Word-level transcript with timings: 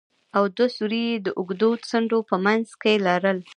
او 0.37 0.43
دوه 0.57 0.67
سوري 0.75 1.01
يې 1.09 1.15
د 1.25 1.27
اوږدو 1.37 1.69
څنډو 1.89 2.19
په 2.29 2.35
منځ 2.45 2.65
کښې 2.81 2.93
لرل. 3.07 3.39